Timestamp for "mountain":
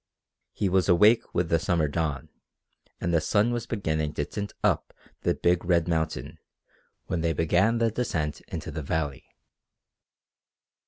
5.87-6.39